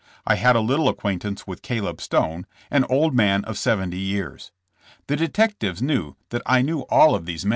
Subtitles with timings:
[0.25, 4.51] I had a little acquaintance with Caleb Stone, an old man of seventy years.
[5.05, 7.49] The detectives knew that I knew all of these THE TRIAI, FOR TRAIN ROBBERY.